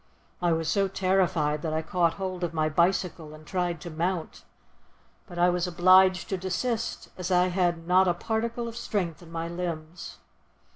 [0.41, 4.43] I was so terrified that I caught hold of my bicycle and tried to mount,
[5.27, 9.31] but I was obliged to desist as I had not a particle of strength in
[9.31, 10.17] my limbs.